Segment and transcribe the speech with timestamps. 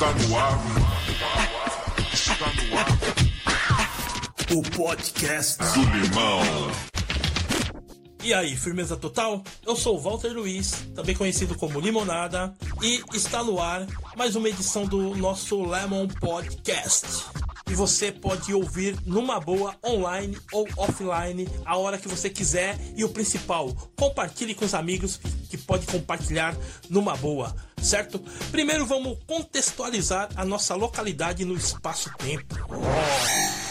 [0.00, 0.58] Está no ar.
[2.10, 2.86] Está no ar.
[4.50, 6.40] O podcast Do Limão.
[8.24, 9.44] E aí, firmeza total?
[9.66, 13.86] Eu sou o Walter Luiz, também conhecido como Limonada, e está no ar
[14.16, 17.06] mais uma edição do nosso Lemon Podcast.
[17.70, 22.76] E você pode ouvir numa boa, online ou offline, a hora que você quiser.
[22.96, 26.56] E o principal, compartilhe com os amigos que pode compartilhar
[26.88, 28.18] numa boa, certo?
[28.50, 32.56] Primeiro vamos contextualizar a nossa localidade no espaço-tempo.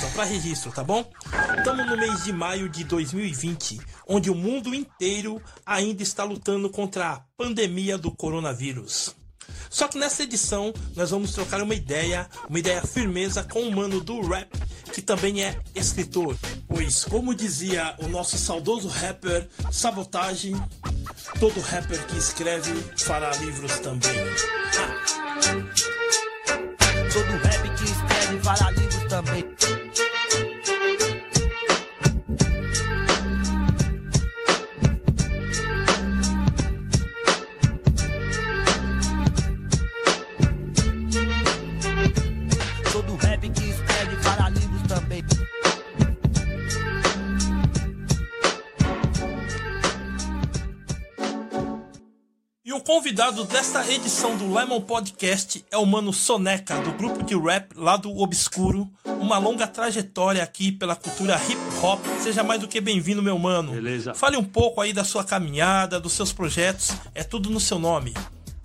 [0.00, 1.04] Só para registro, tá bom?
[1.58, 3.78] Estamos no mês de maio de 2020,
[4.08, 9.14] onde o mundo inteiro ainda está lutando contra a pandemia do coronavírus.
[9.72, 14.02] Só que nessa edição nós vamos trocar uma ideia, uma ideia firmeza com o mano
[14.02, 14.46] do rap,
[14.92, 16.36] que também é escritor.
[16.68, 20.54] Pois, como dizia o nosso saudoso rapper Sabotagem,
[21.40, 24.12] todo rapper que escreve fará livros também.
[27.10, 29.81] Todo rap que escreve fará livros também.
[52.64, 57.36] E o convidado desta edição do Lemon Podcast é o mano Soneca, do grupo de
[57.36, 58.88] rap lá do Obscuro.
[59.20, 61.98] Uma longa trajetória aqui pela cultura hip hop.
[62.20, 63.72] Seja mais do que bem-vindo, meu mano.
[63.72, 64.14] Beleza.
[64.14, 66.92] Fale um pouco aí da sua caminhada, dos seus projetos.
[67.16, 68.14] É tudo no seu nome.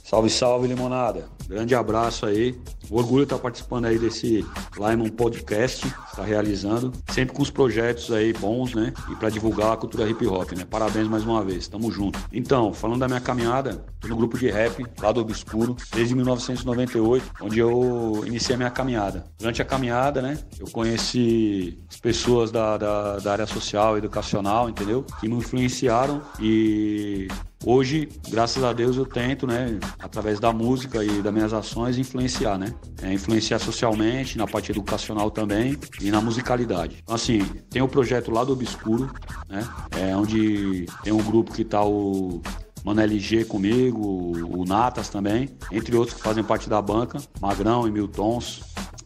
[0.04, 1.28] Salve, salve, limonada.
[1.48, 2.56] Grande abraço aí.
[2.92, 4.46] O orgulho de estar participando aí desse
[4.78, 8.92] Limon Podcast, está realizando, sempre com os projetos aí bons, né?
[9.12, 10.66] E para divulgar a cultura hip hop, né?
[10.66, 12.20] Parabéns mais uma vez, tamo junto.
[12.34, 17.26] Então, falando da minha caminhada, tô no grupo de rap lá do Obscuro, desde 1998,
[17.42, 19.26] onde eu iniciei a minha caminhada.
[19.38, 20.40] Durante a caminhada, né?
[20.60, 25.06] Eu conheci as pessoas da, da, da área social, educacional, entendeu?
[25.20, 27.28] Que me influenciaram e
[27.66, 32.58] Hoje, graças a Deus, eu tento, né, através da música e das minhas ações, influenciar,
[32.58, 32.74] né?
[33.02, 35.78] É, influenciar socialmente, na parte educacional também
[36.12, 36.98] na musicalidade.
[37.04, 39.12] Então, assim, tem o projeto lá do Obscuro,
[39.50, 39.68] né?
[39.98, 42.42] É onde tem um grupo que tá o
[42.84, 44.02] Mano LG comigo,
[44.48, 48.62] o Natas também, entre outros que fazem parte da banca, Magrão e Miltons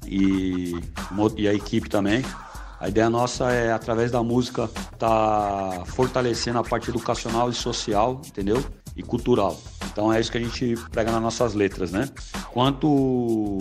[0.05, 0.75] e,
[1.35, 2.23] e a equipe também.
[2.79, 8.63] A ideia nossa é, através da música, tá fortalecendo a parte educacional e social, entendeu?
[8.95, 9.59] E cultural.
[9.91, 12.07] Então é isso que a gente prega nas nossas letras, né?
[12.51, 13.57] Quanto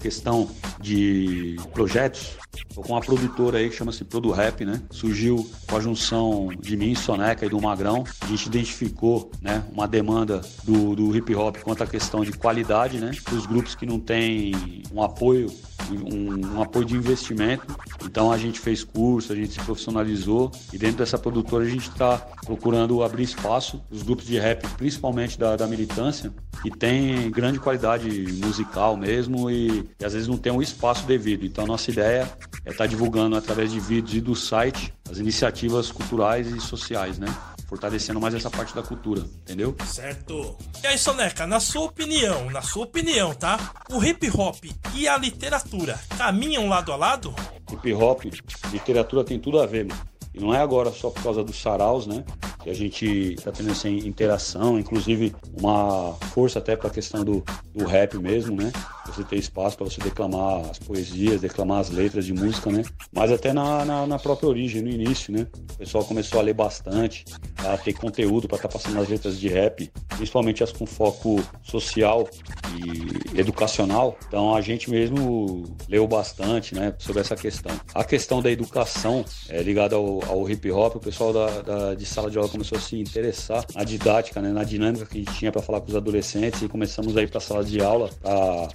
[0.00, 0.48] questão
[0.80, 2.36] de projetos,
[2.74, 4.80] tô com uma produtora aí que chama-se Produ Rap, né?
[4.90, 8.04] Surgiu com a junção de mim, Soneca e do Magrão.
[8.20, 12.98] A gente identificou, né, uma demanda do, do hip hop quanto à questão de qualidade,
[12.98, 13.10] né?
[13.30, 14.52] Dos grupos que não têm
[14.92, 15.52] um apoio
[15.92, 17.66] um, um, apoio de investimento.
[18.04, 21.88] Então a gente fez curso, a gente se profissionalizou e dentro dessa produtora a gente
[21.88, 26.32] está procurando abrir espaço os grupos de rap, principalmente da, da militância,
[26.62, 28.08] que tem grande qualidade
[28.44, 31.44] musical mesmo e, e às vezes não tem um espaço devido.
[31.44, 32.30] Então nossa ideia
[32.64, 37.18] é estar tá divulgando através de vídeos e do site as iniciativas culturais e sociais,
[37.18, 37.28] né?
[37.68, 39.76] Fortalecendo mais essa parte da cultura, entendeu?
[39.84, 40.56] Certo.
[40.82, 43.72] E aí, Soneca, na sua opinião, na sua opinião, tá?
[43.90, 44.64] O hip hop
[44.94, 47.34] e a literatura caminham lado a lado?
[47.70, 48.24] Hip hop,
[48.72, 50.00] literatura tem tudo a ver, mano.
[50.32, 52.24] E não é agora só por causa dos saraus, né?
[52.62, 57.44] Que a gente está tendo essa interação, inclusive uma força até para a questão do,
[57.74, 58.72] do rap mesmo, né?
[59.08, 62.82] Você ter espaço para você declamar as poesias, declamar as letras de música, né?
[63.12, 65.46] Mas até na, na, na, própria origem, no início, né?
[65.72, 67.24] O pessoal começou a ler bastante,
[67.58, 71.42] a ter conteúdo para estar tá passando as letras de rap, principalmente as com foco
[71.62, 72.28] social
[72.76, 74.16] e educacional.
[74.26, 76.94] Então a gente mesmo leu bastante, né?
[76.98, 77.72] Sobre essa questão.
[77.94, 82.04] A questão da educação é, ligada ao, ao hip hop, o pessoal da, da, de
[82.04, 84.52] sala de aula começou a se interessar na didática, né?
[84.52, 87.28] Na dinâmica que a gente tinha para falar com os adolescentes e começamos a ir
[87.28, 88.10] para a sala de aula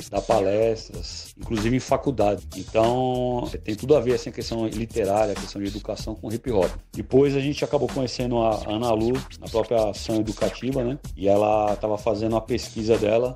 [0.09, 2.47] para palestras, inclusive em faculdade.
[2.55, 6.51] Então, tem tudo a ver assim, a questão literária, a questão de educação com hip
[6.51, 6.71] hop.
[6.91, 10.97] Depois a gente acabou conhecendo a Ana Lu, na própria ação educativa, né?
[11.15, 13.33] E ela estava fazendo a pesquisa dela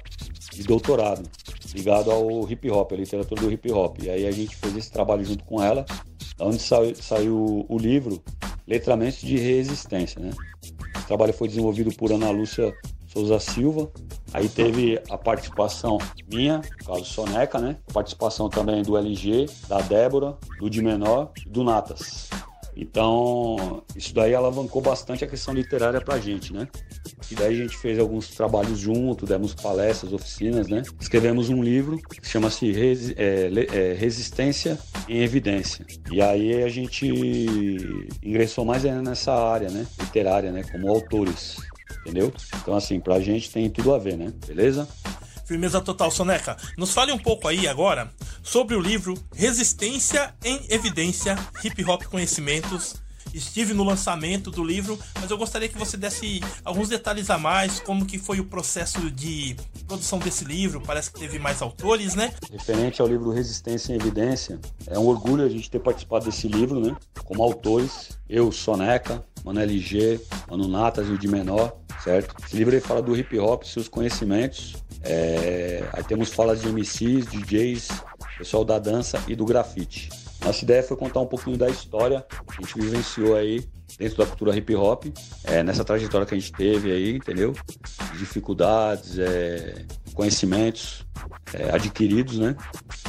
[0.54, 1.30] de doutorado,
[1.74, 4.00] ligado ao hip hop, a literatura do hip hop.
[4.02, 5.86] E aí a gente fez esse trabalho junto com ela,
[6.40, 8.22] onde saiu, saiu o livro
[8.66, 10.32] Letramentos de Resistência, né?
[10.98, 12.74] O trabalho foi desenvolvido por Ana Lúcia
[13.18, 13.90] Souza Silva.
[14.32, 15.98] Aí teve a participação
[16.32, 17.78] minha, Carlos Soneca, né?
[17.90, 22.30] A participação também do LG, da Débora, do Di Menor e do Natas.
[22.76, 26.68] Então, isso daí alavancou bastante a questão literária pra gente, né?
[27.32, 30.84] E daí a gente fez alguns trabalhos junto, demos palestras, oficinas, né?
[31.00, 34.78] Escrevemos um livro que chama-se Resi é, é, Resistência
[35.10, 35.84] em Evidência.
[36.12, 37.08] E aí a gente
[38.22, 39.88] ingressou mais nessa área, né?
[40.00, 40.62] Literária, né?
[40.72, 41.58] Como autores.
[42.02, 42.34] Entendeu?
[42.62, 44.32] Então, assim, pra gente tem tudo a ver, né?
[44.46, 44.88] Beleza?
[45.46, 46.58] Firmeza total, Soneca.
[46.78, 48.12] Nos fale um pouco aí agora
[48.44, 52.96] sobre o livro Resistência em Evidência, Hip Hop Conhecimentos.
[53.34, 57.80] Estive no lançamento do livro, mas eu gostaria que você desse alguns detalhes a mais,
[57.80, 59.56] como que foi o processo de
[59.86, 60.82] produção desse livro.
[60.82, 62.34] Parece que teve mais autores, né?
[62.52, 66.80] Referente ao livro Resistência em Evidência, é um orgulho a gente ter participado desse livro,
[66.80, 66.96] né?
[67.24, 72.36] Como autores, eu, Soneca, Mano LG, Mano Natas e o de Menor, certo?
[72.46, 77.28] Esse livro ele fala do hip hop, seus conhecimentos, é, aí temos falas de MCs,
[77.28, 77.88] DJs,
[78.38, 80.10] pessoal da dança e do grafite.
[80.44, 83.66] Nossa ideia foi contar um pouquinho da história que a gente vivenciou aí
[83.98, 85.06] dentro da cultura hip hop,
[85.46, 87.54] é, nessa trajetória que a gente teve aí, entendeu?
[88.18, 91.06] Dificuldades, é, conhecimentos
[91.54, 92.56] é, adquiridos, né?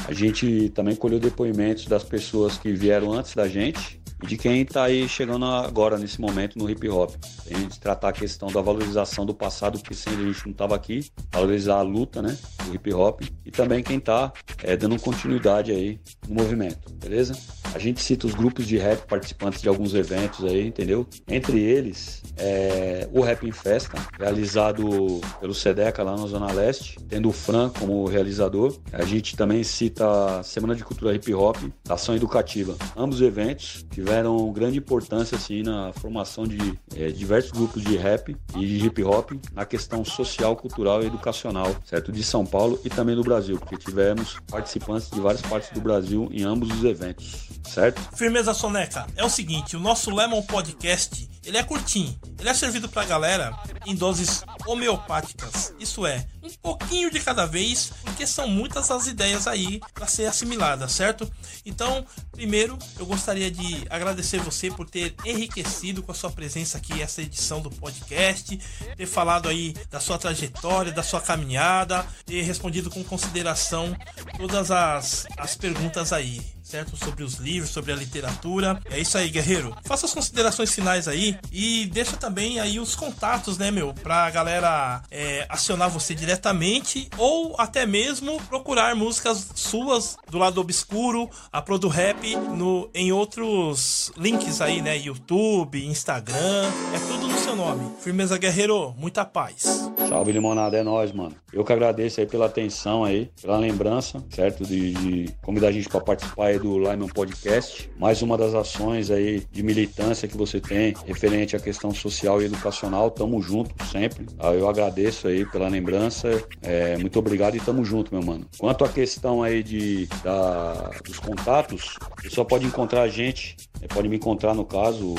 [0.06, 4.62] A gente também colheu depoimentos das pessoas que vieram antes da gente e de quem
[4.62, 7.14] está aí chegando agora, nesse momento, no hip hop.
[7.50, 10.74] A gente tratar a questão da valorização do passado, que sem a gente não estava
[10.74, 14.32] aqui, valorizar a luta né, do hip hop e também quem está
[14.62, 17.34] é, dando continuidade aí no movimento, beleza?
[17.74, 21.06] A gente cita os grupos de rap participantes de alguns eventos aí, entendeu?
[21.28, 27.28] Entre eles, é, o Rap em Festa, realizado pelo SEDECA lá na Zona Leste, tendo
[27.28, 28.76] o Fran como realizador.
[28.92, 31.56] A gente também cita a Semana de Cultura Hip Hop,
[31.88, 32.76] Ação Educativa.
[32.96, 38.66] Ambos eventos tiveram grande importância assim, na formação de é, diversos grupos de rap e
[38.66, 42.10] de hip hop na questão social, cultural e educacional, certo?
[42.10, 46.28] De São Paulo e também do Brasil, porque tivemos participantes de várias partes do Brasil
[46.32, 48.00] em ambos os eventos, certo?
[48.16, 52.88] Firmeza Soneca, é o seguinte, o nosso Lemon Podcast, ele é curtinho, ele é servido
[52.88, 53.56] pra galera
[53.86, 59.46] em doses homeopáticas, isso é, um pouquinho de cada vez, porque são muitas as ideias
[59.46, 61.30] aí para ser assimiladas, certo?
[61.64, 67.00] Então, primeiro, eu gostaria de agradecer você por ter enriquecido com a sua presença aqui
[67.00, 68.58] essa edição do podcast,
[68.96, 73.96] ter falado aí da sua trajetória, da sua caminhada, ter respondido com consideração
[74.36, 76.96] todas as, as perguntas aí certo?
[76.96, 78.80] Sobre os livros, sobre a literatura.
[78.90, 79.74] É isso aí, guerreiro.
[79.84, 83.94] Faça as considerações finais aí e deixa também aí os contatos, né, meu?
[83.94, 91.30] Pra galera é, acionar você diretamente ou até mesmo procurar músicas suas do lado obscuro,
[91.50, 94.96] a Pro do Rap, no, em outros links aí, né?
[94.98, 97.90] YouTube, Instagram, é tudo no seu nome.
[98.00, 99.88] Firmeza, guerreiro, muita paz.
[100.08, 101.34] Salve, limonada, é nóis, mano.
[101.52, 104.64] Eu que agradeço aí pela atenção aí, pela lembrança, certo?
[104.64, 107.90] De, de convidar a gente para participar aí do Lyman Podcast.
[107.98, 112.46] Mais uma das ações aí de militância que você tem referente à questão social e
[112.46, 113.10] educacional.
[113.10, 114.24] Tamo junto sempre.
[114.24, 114.52] Tá?
[114.52, 116.42] Eu agradeço aí pela lembrança.
[116.62, 118.46] É, muito obrigado e tamo junto, meu mano.
[118.58, 121.96] Quanto à questão aí de, da, dos contatos,
[122.30, 123.56] só pode encontrar a gente
[123.86, 125.14] pode me encontrar no caso,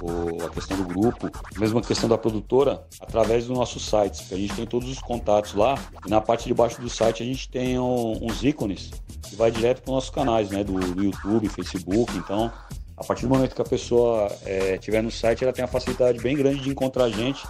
[0.00, 4.34] ou a questão do grupo, mesmo a questão da produtora, através do nosso site, que
[4.34, 5.76] a gente tem todos os contatos lá.
[6.06, 8.90] E na parte de baixo do site a gente tem um, uns ícones
[9.22, 10.62] que vai direto para os nossos canais, né?
[10.62, 12.16] Do, do, YouTube, Facebook.
[12.16, 12.52] Então,
[12.96, 14.28] a partir do momento que a pessoa
[14.74, 17.46] estiver é, no site, ela tem a facilidade bem grande de encontrar a gente